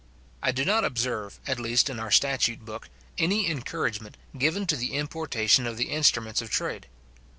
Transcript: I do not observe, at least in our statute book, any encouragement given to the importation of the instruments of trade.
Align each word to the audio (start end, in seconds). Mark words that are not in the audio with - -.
I 0.41 0.51
do 0.51 0.65
not 0.65 0.83
observe, 0.83 1.39
at 1.45 1.59
least 1.59 1.87
in 1.87 1.99
our 1.99 2.09
statute 2.09 2.65
book, 2.65 2.89
any 3.19 3.47
encouragement 3.51 4.17
given 4.35 4.65
to 4.65 4.75
the 4.75 4.93
importation 4.95 5.67
of 5.67 5.77
the 5.77 5.91
instruments 5.91 6.41
of 6.41 6.49
trade. 6.49 6.87